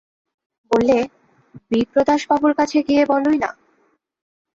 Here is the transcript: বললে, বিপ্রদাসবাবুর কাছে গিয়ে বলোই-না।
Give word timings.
বললে, 0.71 0.97
বিপ্রদাসবাবুর 1.71 2.53
কাছে 2.55 2.77
গিয়ে 2.87 3.03
বলোই-না। 3.05 3.49